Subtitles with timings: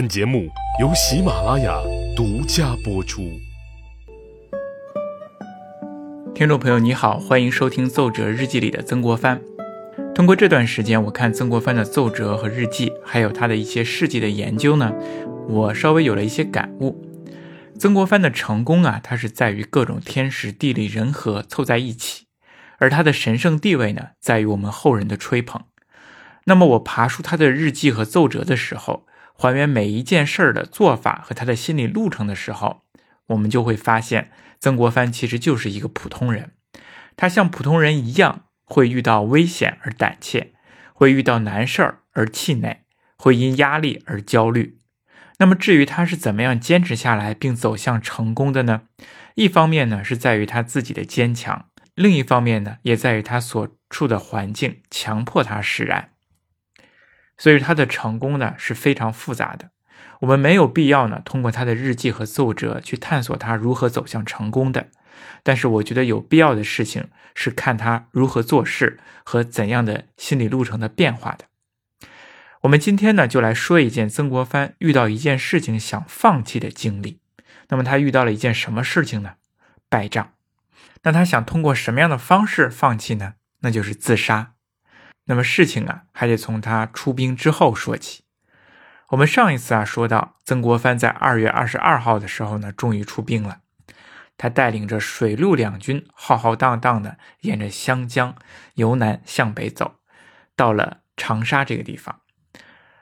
[0.00, 0.48] 本节目
[0.80, 1.78] 由喜马拉雅
[2.16, 3.38] 独家播出。
[6.34, 9.42] 听众朋友，你好，欢迎收听奏折日记里的曾国藩。
[10.14, 14.90] 通过这段时间，我看曾国藩的奏折和日记，还有他的一些事迹的研究呢，
[15.50, 17.04] 我稍微有了一些感悟。
[17.78, 22.24] 曾国藩的成功啊，他是在于各种天时地利人和凑在一起，
[22.78, 25.62] 而他的神圣地位呢，在于我们后人的吹捧。
[26.44, 29.04] 那么我爬出他的日记和奏折的时候，
[29.34, 32.82] 还原每一件事儿的做法和他的心理路程的时候，
[33.28, 36.52] 我们就会发现，曾国藩其实就是一个普通人。
[37.16, 40.52] 他像普通人一样，会遇到危险而胆怯，
[40.92, 42.84] 会遇到难事儿而气馁，
[43.16, 44.78] 会因压力而焦虑。
[45.38, 48.82] 那么，至于他是怎么样坚持下来并走向成功的呢？
[49.36, 56.10] 一方面呢，是在于他自己的坚强；另一方面呢，也在于他所处的环境强迫他释然。
[57.40, 59.70] 所以他的成功呢是非常复杂的，
[60.20, 64.88] 我们没有必要呢通过他的日记和奏折去探索他如何走向成功的。
[65.42, 71.46] 但是我觉得有必要的事情是看他如何做事和怎样的心理路程的变化的。
[72.60, 77.20] 我们今天呢就来说一件曾国藩遇到一件事情想放弃的经历。
[77.70, 79.36] 那么他遇到了一件什么事情呢？
[79.88, 80.34] 败仗。
[81.04, 83.36] 那他想通过什么样的方式放弃呢？
[83.60, 84.52] 那就是自杀。
[85.26, 88.24] 那么事情啊，还得从他出兵之后说起。
[89.10, 93.60] 我们上一次啊说到，曾国藩在二月二十二号的时候呢，终于出兵了。
[94.36, 98.36] 他带领着水陆两军，浩浩荡荡的沿着湘江
[98.74, 99.96] 由南向北走，
[100.56, 102.20] 到了长沙这个地方。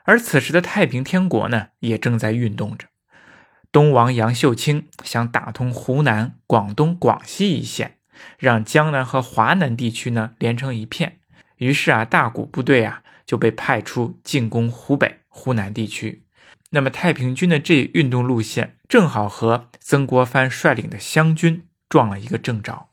[0.03, 2.87] 而此时的太平天国呢，也正在运动着。
[3.71, 7.99] 东王杨秀清想打通湖南、广东、广西一线，
[8.39, 11.18] 让江南和华南地区呢连成一片。
[11.59, 16.23] 于是啊，大股部队啊就被派出进攻湖北、湖南地区。
[16.71, 22.89] 那么太平军的这运动路线正好和曾国藩率领的湘军撞了一个正着。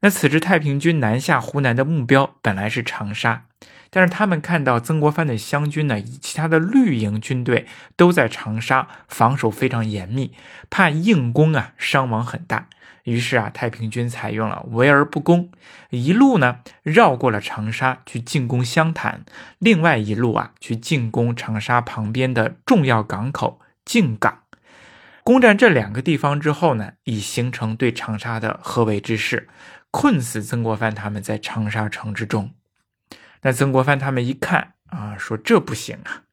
[0.00, 3.46] 那此时太平军南下湖南的目标本来是长沙，
[3.90, 7.66] 但是他们看到曾国藩的湘军呢，以及其他的绿营军队
[7.96, 10.32] 都在长沙防守非常严密，
[10.70, 12.68] 怕硬攻啊伤亡很大。
[13.06, 15.48] 于是啊，太平军采用了围而不攻，
[15.90, 19.24] 一路呢绕过了长沙去进攻湘潭，
[19.58, 24.42] 另外一路啊去进攻长沙旁边的重要港口靖港。
[25.22, 29.48] 攻占这两个地方之后呢，已形成对长沙的合围之势，
[29.92, 32.50] 困死曾国藩他们在长沙城之中。
[33.42, 36.24] 那曾国藩他们一看啊，说这不行啊，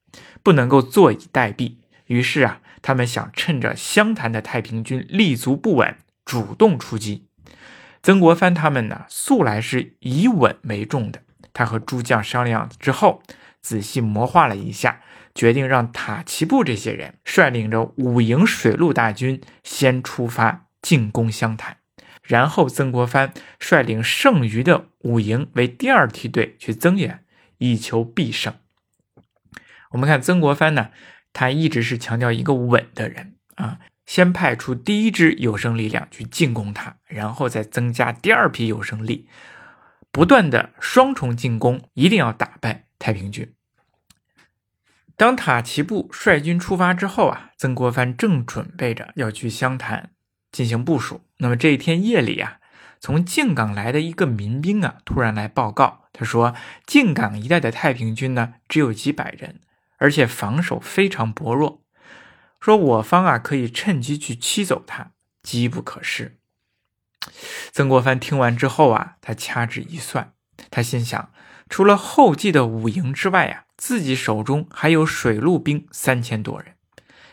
[0.41, 1.75] 不能够坐以待毙。
[2.07, 5.95] 于是啊，他们想趁着湘潭的太平军立足不稳。
[6.25, 7.27] 主动出击，
[8.01, 11.21] 曾国藩他们呢，素来是以稳为重的。
[11.53, 13.21] 他和诸将商量之后，
[13.61, 15.01] 仔细谋划了一下，
[15.35, 21.77] 决定让塔奇布这些人率领着五营水陆大军先出发进攻湘潭，
[22.23, 27.23] 然后曾国藩率领剩余的五营为第二梯队去增援，
[27.59, 28.53] 以求必胜。
[29.91, 30.89] 我们看曾国藩呢，
[31.31, 33.79] 他一直是强调一个稳的人啊。
[34.05, 39.27] 先派出第一支有生力量去进攻他，然后再增加第二批有生力，
[40.11, 43.53] 不断的双重进攻，一定要打败太平军。
[45.15, 50.09] 当塔奇布率军出发之后啊，曾国藩正准备着要去湘潭
[50.51, 51.21] 进行部署。
[51.37, 52.57] 那么这一天夜里啊，
[52.99, 59.61] 从靖港来的一个民兵啊，突然来报告，他说靖港一带的太平军呢，只有几百人，
[59.97, 61.82] 而且防守非常薄弱。
[62.63, 66.37] 说我方啊可以趁机去驱走他，机不可失。
[67.73, 70.31] 曾国藩听完之后啊，他掐指一算，
[70.71, 71.29] 他心想，
[71.67, 76.75] 除了后继的五营之外啊，自己手中还有水陆兵三千多人，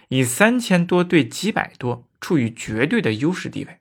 [0.09, 3.79] 以三千多对几百多，处于绝对的优势地位。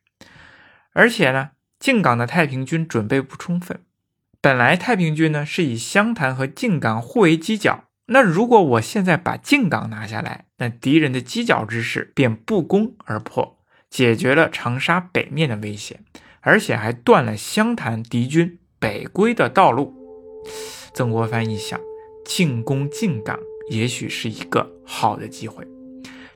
[0.94, 1.50] 而且呢，
[1.80, 3.84] 靖港的太平军准备不充分，
[4.40, 7.86] 本来太平军呢是以湘潭和靖港互为犄角。
[8.12, 16.00] 那如果我现在把靖港拿下来，那敌人的犄角之势便不攻而破，解决了长沙北面的威胁，
[16.42, 19.94] 而且还断了湘潭敌军北归的道路。
[20.94, 21.80] 曾国藩一想，
[22.26, 23.40] 进攻靖港
[23.70, 25.68] 也许是一个好的机会。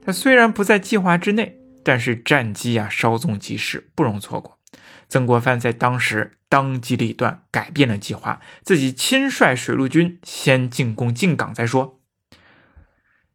[0.06, 4.59] 他虽然不在计划之内，但是战机啊稍纵即逝，不容错过。
[5.07, 12.00] 曾国藩在当时当机立断，改变了计划，自己亲率水陆军先进攻靖港再说。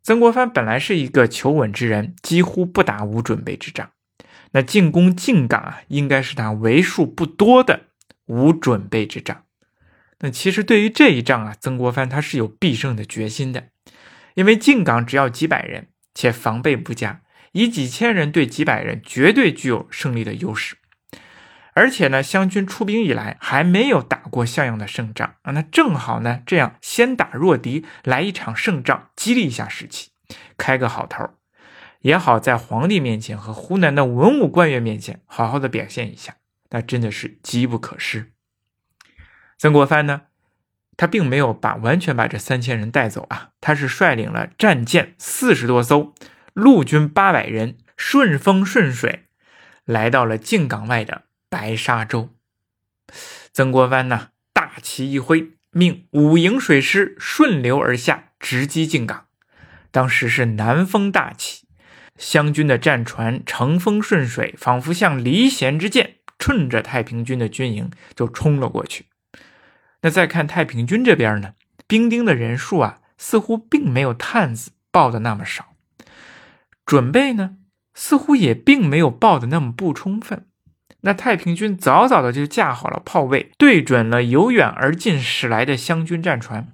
[0.02, 3.90] 曾国藩本来是一个求稳之人，几乎不打无准备之仗。
[4.52, 7.88] 那进攻靖港啊，应该是他为数不多的
[8.26, 9.44] 无准备之仗。
[10.20, 13.68] 那其实对于这一仗啊，曾国藩他是有必胜的决心的，
[14.34, 17.20] 因为靖港只要几百人，且防备不佳，
[17.52, 20.76] 以几千人对几百人，绝对具有胜利的优势。
[21.78, 30.10] 而且呢，湘军出兵以来还没有打过像样的胜仗啊，那正好呢，这样先打弱敌，来一场胜仗，激励一下士气，
[30.56, 31.30] 开个好头，
[32.00, 36.34] 也好在皇帝面前和湖南的文武官员面前好好的表现一下，
[36.70, 38.32] 那真的是机不可失。
[39.56, 40.22] 曾国藩呢？
[40.96, 46.12] 他并没有把完全把这三千人带走啊，他是率领了战舰四十多艘，
[46.54, 49.26] 陆军八百人，顺风顺水，
[49.84, 52.30] 来到了靖港外的白沙洲。
[53.52, 59.26] 曾国藩呢，大旗一挥，命五营水师顺流而下，直击靖港。
[59.90, 61.66] 当时是南风大起，
[62.18, 69.06] 湘军的战船乘风顺水，仿佛像离弦之箭，顺着太平军的军营就冲了过去。
[70.02, 71.54] 那再看太平军这边呢，
[71.86, 75.74] 兵丁的人数啊，似乎并没有探子报的那么少，
[76.84, 77.56] 准备呢，
[77.94, 80.47] 似乎也并没有报的那么不充分。
[81.02, 86.68] 那太平军早早的就架好了炮位，对准了由远而近驶来的湘军战船。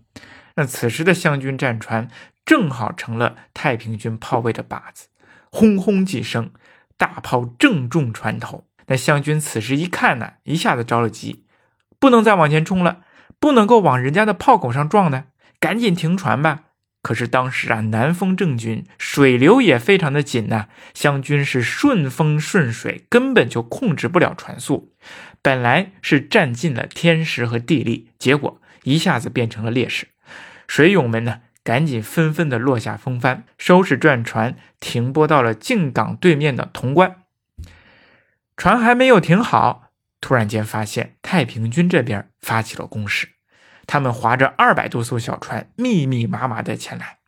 [0.56, 2.08] 那此时的湘军战船
[2.44, 5.08] 正好成了太平军炮位的靶子，
[5.50, 6.50] 轰轰几声，
[6.96, 8.64] 大炮正中船头。
[8.86, 11.44] 那湘军此时一看呢，一下子着了急，
[11.98, 13.00] 不能再往前冲了。
[13.40, 15.24] 不能够往人家的炮口上撞呢，
[15.60, 16.60] 赶紧停船吧。
[17.04, 24.90] 可是当时啊，南风正军，水流也非常的紧呐，湘军是顺风顺水，根本就控制不了船速。
[25.42, 30.08] 本来是占尽了天时和地利，结果一下子变成了劣势。
[30.66, 37.16] 水勇们呢，赶紧纷纷的落下风帆，收拾战船，停泊到了靖港对面的潼关。
[38.56, 39.90] 船还没有停好，
[40.22, 43.33] 突然间发现太平军这边发起了攻势。
[43.86, 47.18] 他们划着二百多艘小船，密密麻麻的前来。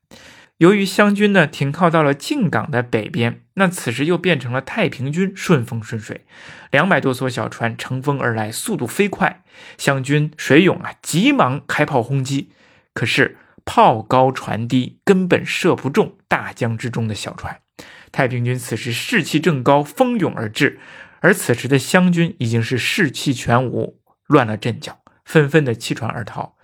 [0.59, 6.25] 由于湘军呢停靠到了靖港的北边，那此时又变成了太平军顺风顺水，
[6.71, 9.43] 两百多艘小船乘风而来，速度飞快。
[9.77, 12.53] 湘军水勇啊，急忙开炮轰击，
[12.95, 13.37] 可是
[13.67, 17.61] 炮高船低，根本射不中大江之中的小船。
[18.11, 20.81] 太平军此时士气正高，蜂拥而至，
[21.21, 25.01] 而此时的湘军已经是士气全无，乱了阵脚。
[25.27, 26.57] 纷纷的弃船而逃。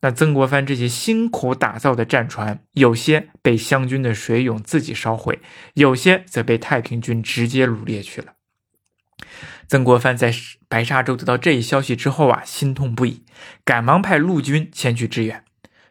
[0.00, 5.40] 那曾国藩这些辛苦打造的战船，有些被湘军的水勇自己烧毁，
[5.74, 8.34] 有些则被太平军直接掳掠去了。
[9.66, 10.32] 曾国藩在
[10.68, 13.24] 白沙洲得到这一消息之后啊，心痛不已，
[13.64, 15.44] 赶忙派陆军前去支援。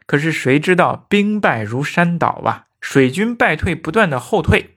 [0.06, 4.74] 可是谁知道兵败如山倒啊，水军败退，不断的后退。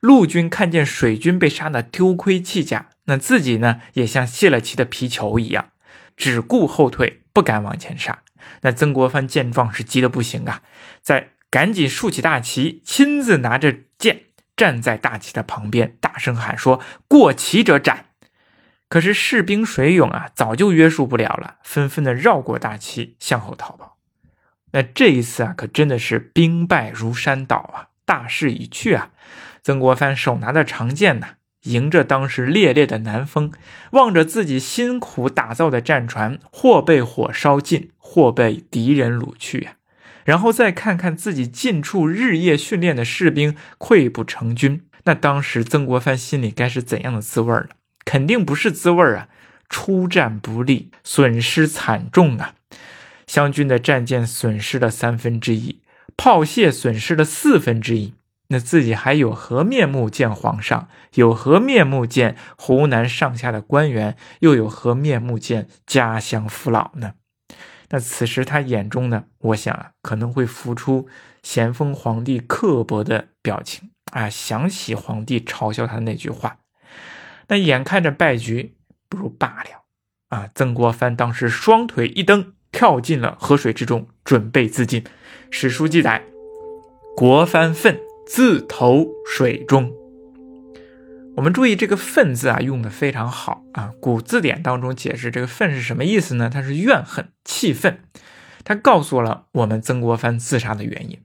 [0.00, 5.68] 陆军看见水军被杀的丢盔弃甲，那自己呢，也像泄了气的皮球一样。
[6.16, 8.22] 只顾后退，不敢往前杀。
[8.62, 10.62] 那曾国藩见状是急得不行啊，
[11.00, 14.24] 在赶紧竖起大旗，亲自拿着剑
[14.56, 18.06] 站在大旗的旁边，大声喊说：“过旗者斩！”
[18.88, 23.98] 可是士兵水勇啊，早就约束不了了，纷纷的绕过大旗向后逃跑。
[24.72, 29.10] 那这一次啊，可真的是兵败如山倒啊，大势已去啊！
[29.62, 31.36] 曾国藩手拿着长剑呐。
[31.64, 33.52] 迎着当时烈烈的南风，
[33.92, 39.76] 望着自己辛苦打造的战船，或被火烧尽，或被敌人掳去呀。
[40.24, 47.68] 然后再看看自己近处日夜训练的士兵溃不成军，那当时曾国藩心里该是怎样的滋味了？
[48.06, 49.28] 肯定不是滋味啊！
[49.68, 52.54] 出战不利，损失惨重啊！
[53.26, 55.80] 湘军的战舰损失了三分之一，
[56.16, 58.14] 炮械损失了四分之一。
[58.48, 60.88] 那自己还有何面目见皇上？
[61.14, 64.16] 有何面目见湖南上下的官员？
[64.40, 67.14] 又有何面目见家乡父老呢？
[67.88, 69.24] 那此时他眼中呢？
[69.38, 71.08] 我想啊，可能会浮出
[71.42, 76.58] 咸丰皇帝刻薄的表情啊，想起皇帝嘲笑他的那句话。
[77.48, 78.74] 那眼看着败局，
[79.08, 79.84] 不如罢了
[80.28, 80.48] 啊！
[80.54, 85.04] 曾国藩当时双腿一蹬，跳进了河水之中，准备自尽。
[85.50, 86.24] 史书记载，
[87.16, 88.00] 国藩愤。
[88.26, 89.92] 自投水中。
[91.36, 93.92] 我们注意这个“愤”字啊，用的非常好啊。
[94.00, 96.48] 古字典当中解释这个“愤”是什么意思呢？
[96.48, 98.00] 它是怨恨、气愤。
[98.62, 101.20] 他告诉了我们曾国藩自杀的原因，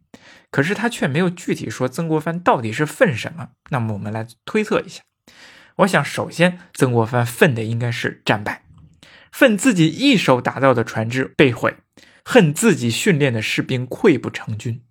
[0.51, 3.49] 可是他却没有具体说曾国藩到底是愤什么。
[3.69, 5.03] 那么我们来推测一下。
[5.77, 8.63] 我想，首先曾国藩愤的应该是战败，
[9.31, 11.77] 愤自己一手打造的船只被毁，
[12.25, 14.81] 恨自己训练的士兵溃不成军，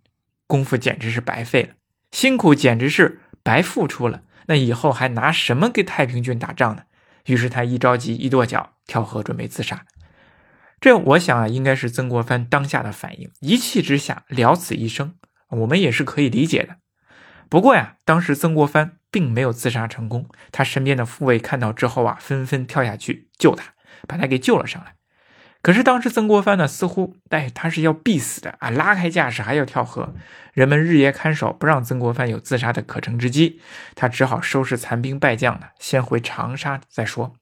[0.47, 1.69] 功夫简直是白费了。
[2.11, 6.83] 辛苦简直是白付出了，那以后还拿什么跟太平军打仗呢？
[7.27, 9.85] 于是他一着急一跺脚跳河准备自杀。
[10.81, 15.15] 这我想啊，应该是曾国藩当下的反应，一气之下了此一生，
[15.49, 16.77] 我们也是可以理解的。
[17.49, 23.73] 不过呀，当时曾国藩并没有自杀成功，他身边的护卫看到之后啊，纷纷跳下去救他，
[24.07, 24.95] 把他给救了上来。
[25.68, 30.14] 可是当时曾国藩呢，似乎哎，他是要必死的啊，拉开架势还要跳河。
[30.54, 33.60] 人们日夜看守，不让曾国藩有自杀的可乘之机，
[33.94, 37.34] 他只好收拾残兵败将呢，先回长沙再说。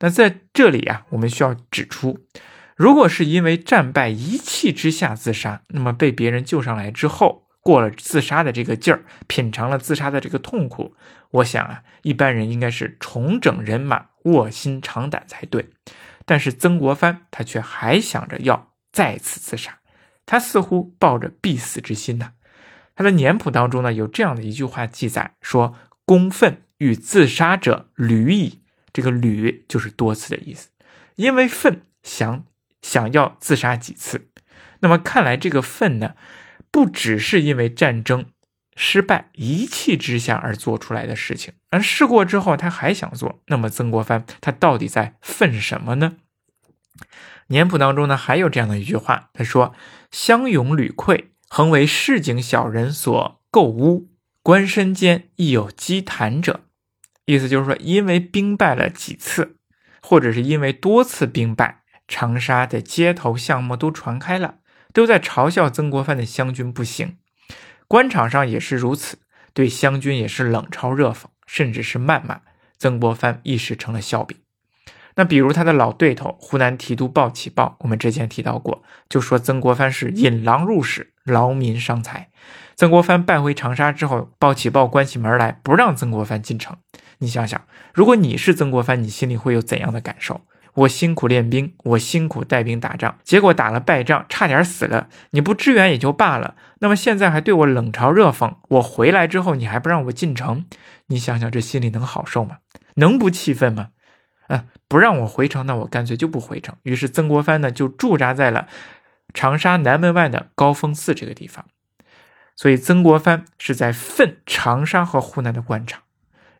[0.00, 2.26] 那在这里啊，我们需要指出，
[2.74, 10.96] 如果是因为战败一气之下自杀，那么被别人救上来之后，过了自杀的这个劲儿，品尝了自杀的这个痛苦，
[11.30, 15.70] 我想啊，一般人应该是重整人马，卧薪尝胆才对。
[16.30, 19.80] 但是曾国藩他却还想着要再次自杀，
[20.24, 22.34] 他似乎抱着必死之心呐。
[22.94, 28.60] 他的年谱当中呢有这样的一句话记载说：“公愤欲自杀者屡矣。”
[28.94, 30.68] 这个“屡”就是多次的意思，
[31.16, 32.44] 因为愤想
[32.80, 34.28] 想要自杀几次。
[34.78, 36.14] 那么看来这个愤呢，
[36.70, 38.26] 不只是因为战争
[38.82, 41.52] 失败一气之下而做出来的事情。
[41.68, 43.42] 而试过之后，他还想做。
[43.48, 46.16] 那么曾国藩他到底在愤什么呢？
[47.48, 49.74] 年谱当中呢还有这样的一句话，他说
[50.10, 54.08] ：“乡勇屡溃，恒为市井小人所构污，
[54.42, 56.60] 官身间亦有积谈者。”
[57.26, 59.56] 意思就是说，因为兵败了几次，
[60.00, 64.54] 或者是因为多次兵败，长沙的街头巷陌都传开了，
[64.94, 67.18] 都在嘲笑曾国藩的湘军不行。
[67.90, 69.18] 官场上也是如此，
[69.52, 71.24] 对湘军也是冷嘲热讽。
[71.44, 72.42] 甚至是谩骂，
[72.78, 74.38] 曾国藩一时成了笑柄。
[75.16, 82.30] 那比如他的老对头湖南提督鲍启豹，我们之前提到过，就说曾国藩是引狼入室，劳民伤财。
[82.76, 86.76] 曾国藩败回长沙之后，鲍启豹关起门来不让曾国藩进城。
[87.18, 87.60] 你想想，
[87.92, 90.42] 如果你是曾国藩，你心里会有怎样的感受？
[90.74, 95.08] 我辛苦练兵，我辛苦带兵打仗，结果打了败仗，差点死了。
[95.30, 98.54] 你不支援也就罢了，那么现在还对我冷嘲热讽。
[98.68, 100.64] 我回来之后，你还不让我进城，
[101.06, 102.58] 你想想这心里能好受吗？
[102.94, 103.88] 能不气愤吗？
[104.48, 106.76] 啊，不让我回城，那我干脆就不回城。
[106.82, 108.68] 于是曾国藩呢，就驻扎在了
[109.34, 111.66] 长沙南门外的高峰寺这个地方。
[112.56, 116.02] 所以曾国藩是在愤长沙和湖南的官场，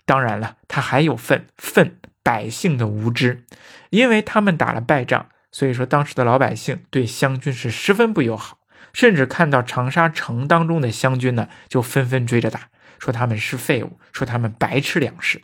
[0.05, 2.00] 当然了，他还有愤愤。
[2.31, 3.45] 百姓的无知，
[3.91, 8.61] 因为他们打了败仗，所以说当时的老百姓对湘军是十分不友好，
[8.93, 12.69] 甚至看到长沙城当中的湘军呢，就纷纷追着打，
[13.01, 15.43] 说他们是废物，说他们白吃粮食。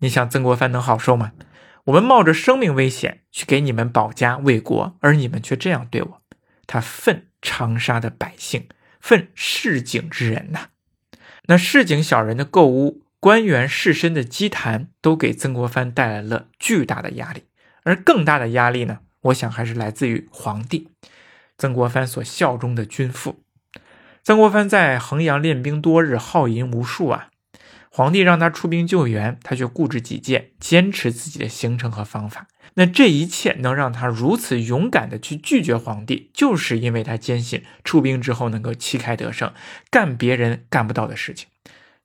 [0.00, 1.32] 你想曾国藩能好受吗？
[1.84, 6.22] 我们冒着生命危险去给你们保家卫国，而你们却这样对我，
[6.66, 8.68] 他愤长沙的百姓，
[9.00, 10.68] 愤市井之人呐。
[11.46, 13.03] 那市井小人的购物。
[13.24, 17.44] 官员士绅的积谈都给曾国藩带来了巨大的压力，
[17.82, 20.90] 而更大的压力呢，我想还是来自于皇帝，
[21.56, 23.42] 曾国藩所效忠的君父。
[24.22, 27.30] 曾国藩在衡阳练兵多日，耗银无数啊。
[27.88, 32.46] 皇帝让他出兵救援，他却固执己见，坚持自己的行程和方法。
[32.74, 39.50] 那这一切能让他如此勇敢地去拒绝皇帝，就是因为他坚信出兵之后能够旗开得胜，
[39.90, 41.48] 干别人干不到的事情。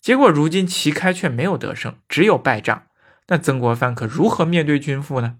[0.02, 2.84] 结果如今旗开却没有得胜，只有败仗。
[3.28, 5.36] 那曾国藩可如何面对君父呢？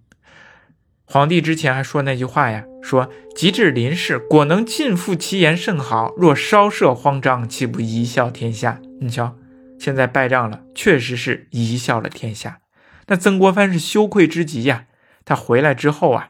[1.06, 8.80] 皇帝之前还说那句话呀，说及至临事，果能尽复其言甚好；若稍涉慌张，岂不贻笑天下？
[9.02, 9.38] 你瞧，
[9.80, 12.60] 现在败仗了，确实是贻笑了天下。
[13.08, 14.86] 那曾国藩是羞愧之极呀。
[15.26, 16.30] 他回来之后啊，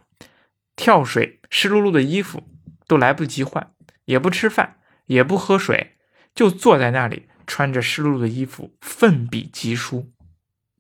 [0.76, 2.44] 跳水，湿漉漉的衣服
[2.88, 3.72] 都来不及换，
[4.06, 5.96] 也不吃饭，也不喝水，
[6.36, 7.28] 就坐在那里。
[7.50, 10.12] 穿着湿漉漉的衣服，奋笔疾书。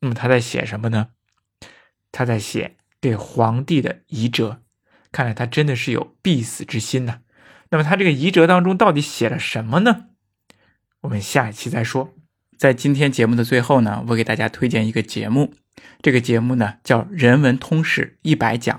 [0.02, 1.08] 那么他在写什么呢？
[2.12, 4.62] 他在写给皇帝的遗折。
[5.12, 7.22] 看来他真的是有必死之心呐。
[7.72, 10.10] 那么他这个遗折当中到底写了什么呢？
[11.02, 12.14] 我们下一期再说。
[12.56, 15.56] 在今天节目的最后呢，我给大家推荐一个节目。
[16.04, 18.78] 这个节目呢叫《人文通识一百讲》，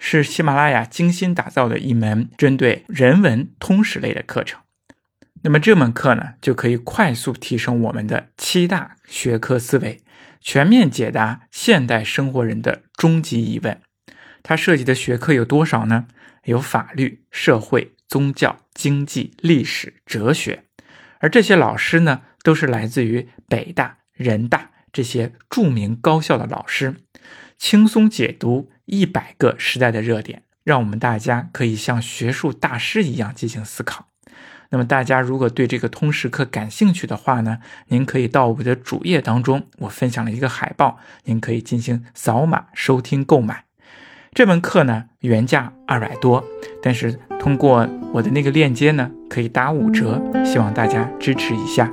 [0.00, 4.60] 是喜马拉雅精心打造的一门针对人文通识类的课程。
[5.44, 10.00] 那么这门课呢，就可以快速提升我们的七大学科思维，
[10.40, 13.80] 全面解答现代生活人的终极疑问。
[14.44, 16.06] 它涉及的学科有多少呢？
[16.44, 20.64] 有法律、社会、宗教、经济、历史、哲学。
[21.18, 26.96] 而这些老师呢，都是来自于北大、人大这些著名高校的老师，
[27.58, 34.11] 轻松解读一百个时代的热点，让我们大家可以像学术大师一样进行思考。
[34.72, 43.64] 那么大家如果对这个通识课感兴趣的话呢，您可以到我的主页当中，我分享了一个海报，您可以进行扫码收听购买。
[44.32, 46.42] 这门课呢原价二百多，
[46.82, 51.92] 但是通过我的那个链接呢，可以打五折，希望大家支持一下。